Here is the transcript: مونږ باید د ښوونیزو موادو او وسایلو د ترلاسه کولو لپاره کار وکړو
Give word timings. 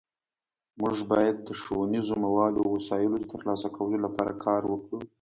مونږ 0.79 0.97
باید 1.11 1.35
د 1.47 1.49
ښوونیزو 1.61 2.15
موادو 2.25 2.59
او 2.65 2.71
وسایلو 2.77 3.15
د 3.19 3.25
ترلاسه 3.33 3.67
کولو 3.75 3.97
لپاره 4.05 4.33
کار 4.45 4.61
وکړو 4.67 4.99